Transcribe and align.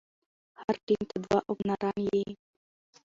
هر 0.59 0.75
ټيم 0.85 1.01
ته 1.09 1.15
دوه 1.23 1.39
اوپنران 1.49 1.97
يي. 2.13 2.25